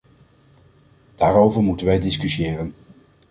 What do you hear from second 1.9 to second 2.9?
discussiëren.